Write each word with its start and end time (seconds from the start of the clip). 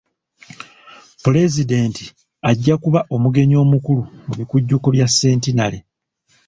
Pulezidenti 1.23 2.05
ajja 2.49 2.75
kuba 2.83 2.99
omugenyi 3.15 3.55
omukulu 3.63 4.03
mu 4.25 4.33
bikujjuko 4.39 4.87
bya 4.95 5.07
centenary. 5.19 5.79